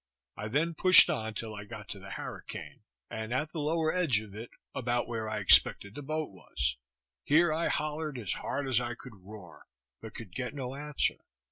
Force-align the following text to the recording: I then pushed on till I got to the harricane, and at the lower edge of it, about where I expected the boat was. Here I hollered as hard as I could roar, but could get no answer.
I 0.35 0.47
then 0.47 0.73
pushed 0.73 1.11
on 1.11 1.35
till 1.35 1.53
I 1.53 1.63
got 1.65 1.87
to 1.89 1.99
the 1.99 2.09
harricane, 2.09 2.81
and 3.11 3.31
at 3.31 3.51
the 3.51 3.59
lower 3.59 3.91
edge 3.93 4.19
of 4.19 4.33
it, 4.33 4.49
about 4.73 5.07
where 5.07 5.29
I 5.29 5.37
expected 5.37 5.93
the 5.93 6.01
boat 6.01 6.31
was. 6.31 6.77
Here 7.23 7.53
I 7.53 7.67
hollered 7.67 8.17
as 8.17 8.33
hard 8.33 8.67
as 8.67 8.81
I 8.81 8.95
could 8.95 9.13
roar, 9.23 9.67
but 10.01 10.15
could 10.15 10.33
get 10.33 10.55
no 10.55 10.73
answer. 10.73 11.17